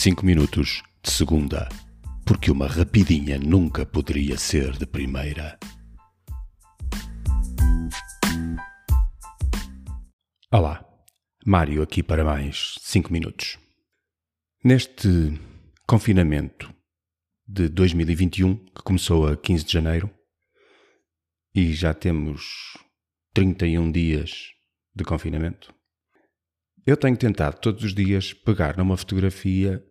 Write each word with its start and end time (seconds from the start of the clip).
5 0.00 0.24
minutos 0.24 0.80
de 1.02 1.10
segunda, 1.10 1.68
porque 2.24 2.52
uma 2.52 2.68
rapidinha 2.68 3.36
nunca 3.36 3.84
poderia 3.84 4.38
ser 4.38 4.78
de 4.78 4.86
primeira. 4.86 5.58
Olá, 10.52 10.88
Mário 11.44 11.82
aqui 11.82 12.00
para 12.00 12.24
mais 12.24 12.76
5 12.80 13.12
minutos. 13.12 13.58
Neste 14.62 15.36
confinamento 15.84 16.72
de 17.44 17.68
2021, 17.68 18.54
que 18.66 18.82
começou 18.84 19.26
a 19.26 19.36
15 19.36 19.64
de 19.64 19.72
janeiro, 19.72 20.08
e 21.52 21.72
já 21.72 21.92
temos 21.92 22.78
31 23.34 23.90
dias 23.90 24.52
de 24.94 25.02
confinamento, 25.02 25.74
eu 26.86 26.96
tenho 26.96 27.16
tentado 27.16 27.58
todos 27.60 27.82
os 27.82 27.92
dias 27.92 28.32
pegar 28.32 28.76
numa 28.78 28.96
fotografia, 28.96 29.84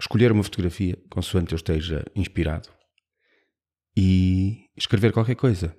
escolher 0.00 0.32
uma 0.32 0.42
fotografia, 0.42 0.98
consoante 1.10 1.52
eu 1.52 1.56
esteja 1.56 2.04
inspirado, 2.14 2.68
e 3.96 4.66
escrever 4.76 5.12
qualquer 5.12 5.36
coisa 5.36 5.74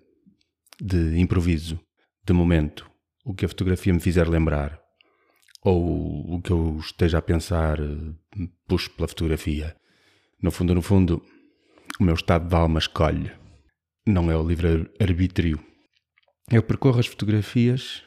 de 0.81 1.19
improviso, 1.19 1.79
de 2.25 2.33
momento, 2.33 2.89
o 3.23 3.33
que 3.33 3.45
a 3.45 3.49
fotografia 3.49 3.93
me 3.93 3.99
fizer 3.99 4.27
lembrar, 4.27 4.79
ou 5.63 6.35
o 6.35 6.41
que 6.41 6.51
eu 6.51 6.77
esteja 6.79 7.17
a 7.17 7.21
pensar, 7.21 7.77
puxo 8.67 8.89
pela 8.91 9.07
fotografia. 9.07 9.75
No 10.41 10.51
fundo, 10.51 10.73
no 10.73 10.81
fundo, 10.81 11.21
o 11.99 12.03
meu 12.03 12.15
estado 12.15 12.47
de 12.47 12.55
alma 12.55 12.79
escolhe. 12.79 13.31
Não 14.05 14.31
é 14.31 14.37
o 14.37 14.47
livre-arbítrio. 14.47 15.59
Eu 16.49 16.63
percorro 16.63 16.99
as 16.99 17.07
fotografias 17.07 18.03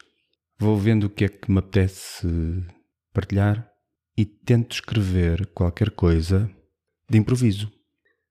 vou 0.61 0.77
vendo 0.77 1.05
o 1.05 1.11
que 1.11 1.25
é 1.25 1.29
que 1.29 1.51
me 1.51 1.59
apetece 1.59 2.29
partilhar 3.15 3.70
e 4.21 4.27
tento 4.27 4.73
escrever 4.73 5.47
qualquer 5.55 5.93
coisa 5.93 6.55
de 7.09 7.17
improviso. 7.17 7.73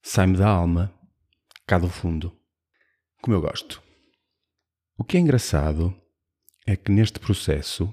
Sai-me 0.03 0.37
da 0.37 0.47
alma, 0.47 0.93
cá 1.65 1.79
do 1.79 1.89
fundo, 1.89 2.31
como 3.23 3.35
eu 3.35 3.41
gosto. 3.41 3.81
O 4.95 5.03
que 5.03 5.17
é 5.17 5.19
engraçado 5.19 5.91
é 6.67 6.75
que 6.75 6.91
neste 6.91 7.19
processo 7.19 7.91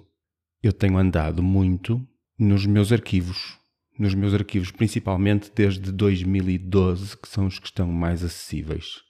eu 0.63 0.75
tenho 0.75 0.99
andado 0.99 1.43
muito 1.43 2.07
nos 2.39 2.67
meus 2.67 2.93
arquivos, 2.93 3.59
nos 3.99 4.13
meus 4.13 4.35
arquivos, 4.35 4.71
principalmente 4.71 5.51
desde 5.55 5.91
2012, 5.91 7.17
que 7.17 7.29
são 7.31 7.47
os 7.47 7.59
que 7.59 7.65
estão 7.65 7.91
mais 7.91 8.23
acessíveis. 8.23 9.01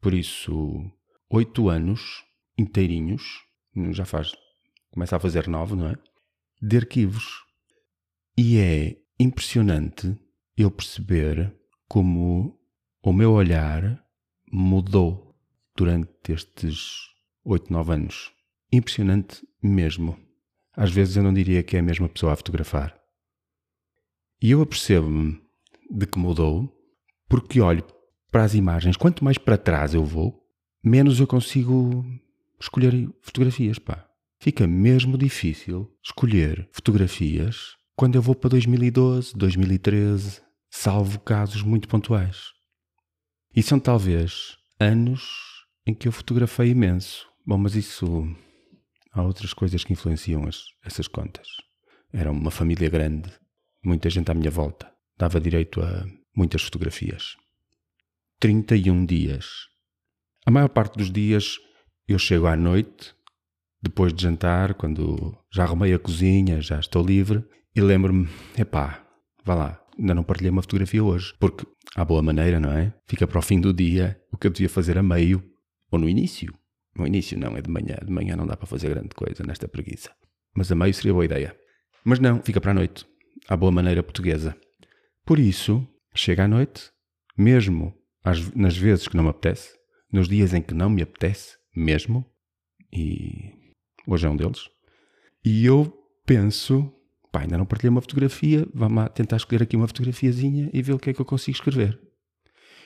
Por 0.00 0.14
isso, 0.14 0.88
oito 1.28 1.68
anos 1.68 2.22
inteirinhos, 2.56 3.24
já 3.90 4.04
faz 4.04 4.30
começa 4.92 5.16
a 5.16 5.20
fazer 5.20 5.48
nove, 5.48 5.74
não 5.74 5.88
é? 5.88 5.96
De 6.62 6.76
arquivos. 6.76 7.47
E 8.40 8.56
é 8.56 8.96
impressionante 9.18 10.16
eu 10.56 10.70
perceber 10.70 11.52
como 11.88 12.56
o 13.02 13.12
meu 13.12 13.32
olhar 13.32 14.00
mudou 14.48 15.36
durante 15.76 16.30
estes 16.32 17.08
oito, 17.44 17.72
nove 17.72 17.94
anos. 17.94 18.30
Impressionante 18.70 19.44
mesmo. 19.60 20.16
Às 20.72 20.92
vezes 20.92 21.16
eu 21.16 21.24
não 21.24 21.34
diria 21.34 21.64
que 21.64 21.74
é 21.74 21.80
a 21.80 21.82
mesma 21.82 22.08
pessoa 22.08 22.32
a 22.32 22.36
fotografar. 22.36 22.96
E 24.40 24.52
eu 24.52 24.62
apercebo-me 24.62 25.42
de 25.90 26.06
que 26.06 26.20
mudou 26.20 26.72
porque 27.28 27.60
olho 27.60 27.84
para 28.30 28.44
as 28.44 28.54
imagens. 28.54 28.96
Quanto 28.96 29.24
mais 29.24 29.36
para 29.36 29.58
trás 29.58 29.94
eu 29.94 30.04
vou, 30.04 30.48
menos 30.80 31.18
eu 31.18 31.26
consigo 31.26 32.06
escolher 32.60 33.12
fotografias, 33.20 33.80
pá. 33.80 34.08
Fica 34.38 34.64
mesmo 34.64 35.18
difícil 35.18 35.92
escolher 36.00 36.68
fotografias 36.70 37.76
quando 37.98 38.14
eu 38.14 38.22
vou 38.22 38.36
para 38.36 38.50
2012, 38.50 39.36
2013, 39.36 40.40
salvo 40.70 41.18
casos 41.18 41.62
muito 41.62 41.88
pontuais. 41.88 42.52
E 43.52 43.60
são 43.60 43.80
talvez 43.80 44.56
anos 44.78 45.28
em 45.84 45.92
que 45.92 46.06
eu 46.06 46.12
fotografei 46.12 46.70
imenso. 46.70 47.26
Bom, 47.44 47.58
mas 47.58 47.74
isso. 47.74 48.24
Há 49.10 49.20
outras 49.22 49.52
coisas 49.52 49.82
que 49.82 49.92
influenciam 49.92 50.46
as, 50.46 50.62
essas 50.84 51.08
contas. 51.08 51.48
Era 52.12 52.30
uma 52.30 52.52
família 52.52 52.88
grande, 52.88 53.32
muita 53.84 54.08
gente 54.08 54.30
à 54.30 54.34
minha 54.34 54.50
volta. 54.50 54.88
Dava 55.16 55.40
direito 55.40 55.80
a 55.80 56.06
muitas 56.36 56.62
fotografias. 56.62 57.36
31 58.38 59.06
dias. 59.06 59.46
A 60.46 60.52
maior 60.52 60.68
parte 60.68 60.96
dos 60.96 61.10
dias 61.10 61.58
eu 62.06 62.16
chego 62.16 62.46
à 62.46 62.54
noite 62.54 63.12
depois 63.82 64.14
de 64.14 64.22
jantar, 64.22 64.74
quando 64.74 65.36
já 65.52 65.64
arrumei 65.64 65.92
a 65.94 65.98
cozinha, 65.98 66.60
já 66.60 66.78
estou 66.78 67.04
livre, 67.04 67.44
e 67.74 67.80
lembro-me, 67.80 68.28
epá, 68.56 69.06
vá 69.44 69.54
lá, 69.54 69.84
ainda 69.98 70.14
não 70.14 70.22
partilhei 70.22 70.50
uma 70.50 70.62
fotografia 70.62 71.02
hoje, 71.02 71.34
porque 71.38 71.66
há 71.94 72.04
boa 72.04 72.22
maneira, 72.22 72.60
não 72.60 72.72
é? 72.72 72.92
Fica 73.06 73.26
para 73.26 73.38
o 73.38 73.42
fim 73.42 73.60
do 73.60 73.72
dia 73.72 74.20
o 74.32 74.36
que 74.36 74.46
eu 74.46 74.50
devia 74.50 74.68
fazer 74.68 74.98
a 74.98 75.02
meio, 75.02 75.42
ou 75.90 75.98
no 75.98 76.08
início. 76.08 76.52
No 76.96 77.06
início 77.06 77.38
não, 77.38 77.56
é 77.56 77.62
de 77.62 77.70
manhã. 77.70 77.96
De 78.04 78.12
manhã 78.12 78.36
não 78.36 78.46
dá 78.46 78.56
para 78.56 78.66
fazer 78.66 78.90
grande 78.90 79.10
coisa 79.14 79.44
nesta 79.46 79.68
preguiça. 79.68 80.10
Mas 80.54 80.70
a 80.72 80.74
meio 80.74 80.92
seria 80.92 81.12
boa 81.12 81.24
ideia. 81.24 81.56
Mas 82.04 82.18
não, 82.18 82.42
fica 82.42 82.60
para 82.60 82.72
a 82.72 82.74
noite. 82.74 83.06
À 83.48 83.56
boa 83.56 83.70
maneira 83.70 84.02
portuguesa. 84.02 84.56
Por 85.24 85.38
isso, 85.38 85.86
chega 86.14 86.44
à 86.44 86.48
noite, 86.48 86.90
mesmo 87.36 87.94
às, 88.24 88.52
nas 88.54 88.76
vezes 88.76 89.06
que 89.06 89.16
não 89.16 89.24
me 89.24 89.30
apetece, 89.30 89.76
nos 90.12 90.28
dias 90.28 90.52
em 90.54 90.62
que 90.62 90.74
não 90.74 90.90
me 90.90 91.02
apetece, 91.02 91.56
mesmo, 91.74 92.24
e 92.92 93.52
hoje 94.06 94.26
é 94.26 94.30
um 94.30 94.36
deles. 94.36 94.68
E 95.44 95.64
eu 95.64 95.92
penso, 96.26 96.92
pá, 97.30 97.40
ainda 97.40 97.58
não 97.58 97.66
partilhei 97.66 97.90
uma 97.90 98.00
fotografia, 98.00 98.66
vamos 98.72 99.08
tentar 99.14 99.36
escolher 99.36 99.62
aqui 99.62 99.76
uma 99.76 99.86
fotografiazinha 99.86 100.70
e 100.72 100.82
ver 100.82 100.92
o 100.92 100.98
que 100.98 101.10
é 101.10 101.14
que 101.14 101.20
eu 101.20 101.24
consigo 101.24 101.56
escrever. 101.56 102.00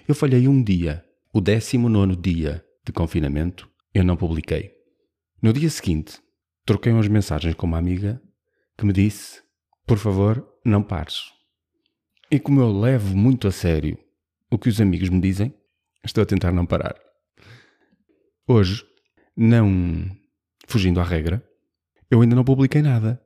Eu 0.06 0.14
falhei 0.14 0.48
um 0.48 0.62
dia, 0.62 1.04
o 1.32 1.40
19 1.40 2.16
dia 2.16 2.64
de 2.84 2.92
confinamento, 2.92 3.68
eu 3.94 4.04
não 4.04 4.16
publiquei. 4.16 4.72
No 5.40 5.52
dia 5.52 5.70
seguinte, 5.70 6.20
troquei 6.64 6.92
umas 6.92 7.08
mensagens 7.08 7.54
com 7.54 7.66
uma 7.66 7.78
amiga 7.78 8.20
que 8.76 8.84
me 8.84 8.92
disse: 8.92 9.40
Por 9.86 9.98
favor, 9.98 10.46
não 10.64 10.82
pares. 10.82 11.32
E 12.30 12.40
como 12.40 12.60
eu 12.60 12.72
levo 12.72 13.16
muito 13.16 13.46
a 13.46 13.52
sério 13.52 13.98
o 14.50 14.58
que 14.58 14.68
os 14.68 14.80
amigos 14.80 15.08
me 15.08 15.20
dizem, 15.20 15.54
estou 16.04 16.22
a 16.22 16.26
tentar 16.26 16.52
não 16.52 16.66
parar. 16.66 16.94
Hoje, 18.46 18.84
não 19.36 20.10
fugindo 20.66 21.00
à 21.00 21.04
regra, 21.04 21.46
eu 22.10 22.20
ainda 22.20 22.34
não 22.34 22.44
publiquei 22.44 22.82
nada. 22.82 23.21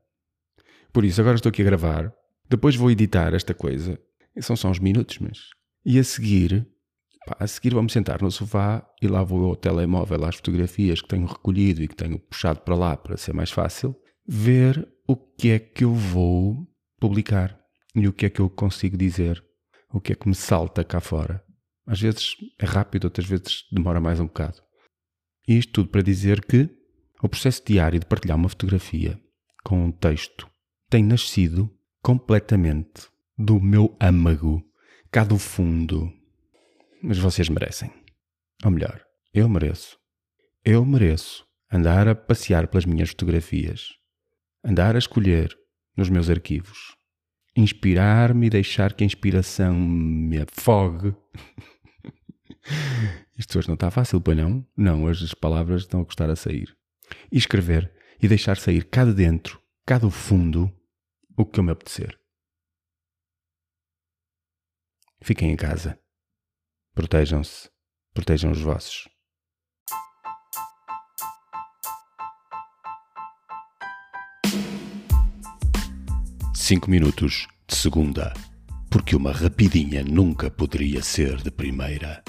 Por 0.97 1.05
isso, 1.05 1.21
agora 1.21 1.37
estou 1.37 1.51
aqui 1.51 1.61
a 1.61 1.67
gravar, 1.67 2.11
depois 2.49 2.75
vou 2.75 2.91
editar 2.91 3.34
esta 3.34 3.53
coisa, 3.53 4.01
são 4.41 4.57
só 4.57 4.71
uns 4.71 4.79
minutos, 4.79 5.19
mas. 5.19 5.51
E 5.84 5.99
a 5.99 6.03
seguir, 6.03 6.67
pá, 7.27 7.37
a 7.39 7.47
seguir 7.47 7.75
vamos 7.75 7.93
sentar 7.93 8.23
no 8.23 8.31
sofá 8.31 8.83
e 9.03 9.07
lá 9.07 9.23
vou 9.23 9.45
ao 9.45 9.55
telemóvel 9.55 10.25
às 10.25 10.37
fotografias 10.37 11.03
que 11.03 11.09
tenho 11.09 11.27
recolhido 11.27 11.83
e 11.83 11.89
que 11.89 11.95
tenho 11.95 12.19
puxado 12.19 12.61
para 12.61 12.75
lá 12.75 12.97
para 12.97 13.19
ser 13.19 13.34
mais 13.34 13.51
fácil, 13.51 13.95
ver 14.27 14.89
o 15.07 15.15
que 15.15 15.51
é 15.51 15.59
que 15.59 15.84
eu 15.84 15.93
vou 15.93 16.67
publicar 16.99 17.61
e 17.95 18.09
o 18.09 18.13
que 18.15 18.25
é 18.25 18.31
que 18.31 18.41
eu 18.41 18.49
consigo 18.49 18.97
dizer, 18.97 19.45
o 19.93 20.01
que 20.01 20.15
é 20.15 20.17
que 20.17 20.27
me 20.27 20.34
salta 20.34 20.83
cá 20.83 20.99
fora. 20.99 21.45
Às 21.87 22.01
vezes 22.01 22.37
é 22.59 22.65
rápido, 22.65 23.05
outras 23.05 23.27
vezes 23.27 23.67
demora 23.71 24.01
mais 24.01 24.19
um 24.19 24.25
bocado. 24.25 24.63
E 25.47 25.59
isto 25.59 25.75
tudo 25.75 25.91
para 25.91 26.01
dizer 26.01 26.43
que 26.43 26.71
o 27.23 27.28
processo 27.28 27.63
diário 27.67 28.01
de 28.01 28.07
partilhar 28.07 28.39
uma 28.39 28.49
fotografia 28.49 29.21
com 29.63 29.84
um 29.84 29.93
texto 29.93 30.49
tem 30.88 31.02
nascido 31.02 31.70
completamente 32.02 33.08
do 33.36 33.60
meu 33.60 33.97
âmago, 34.00 34.62
cá 35.10 35.24
do 35.24 35.38
fundo. 35.38 36.12
Mas 37.02 37.19
vocês 37.19 37.48
merecem. 37.48 37.91
Ou 38.64 38.70
melhor, 38.70 39.04
eu 39.34 39.48
mereço. 39.48 39.98
Eu 40.64 40.84
mereço 40.84 41.44
andar 41.70 42.08
a 42.08 42.14
passear 42.14 42.68
pelas 42.68 42.84
minhas 42.84 43.10
fotografias, 43.10 43.94
andar 44.65 44.94
a 44.94 44.98
escolher 44.98 45.56
nos 45.97 46.09
meus 46.09 46.30
arquivos, 46.30 46.97
inspirar-me 47.56 48.47
e 48.47 48.50
deixar 48.50 48.92
que 48.94 49.03
a 49.03 49.06
inspiração 49.06 49.74
me 49.74 50.39
afogue. 50.39 51.15
Isto 53.39 53.59
hoje 53.59 53.68
não 53.68 53.74
está 53.74 53.91
fácil, 53.91 54.21
pois 54.21 54.36
não? 54.36 54.66
Não, 54.77 55.04
hoje 55.04 55.24
as 55.24 55.34
palavras 55.34 55.82
estão 55.82 56.00
a 56.00 56.04
custar 56.04 56.30
a 56.30 56.36
sair 56.36 56.77
e 57.30 57.39
escrever 57.39 57.92
e 58.21 58.28
deixar 58.28 58.56
sair 58.56 58.84
cá 58.84 59.04
de 59.04 59.12
dentro, 59.12 59.60
cá 59.84 59.98
do 59.98 60.10
fundo, 60.10 60.72
o 61.36 61.44
que 61.44 61.60
eu 61.60 61.65
me 61.65 61.72
apetecer. 61.72 62.18
Fiquem 65.22 65.50
em 65.53 65.56
casa. 65.56 65.98
Protejam-se. 66.94 67.71
Protejam 68.15 68.50
os 68.50 68.60
vossos. 68.60 69.09
Cinco 76.54 76.91
minutos 76.91 77.47
de 77.68 77.77
segunda, 77.77 78.32
porque 78.91 79.15
uma 79.15 79.30
rapidinha 79.30 80.03
nunca 80.03 80.50
poderia 80.50 81.03
ser 81.03 81.36
de 81.42 81.50
primeira. 81.50 82.24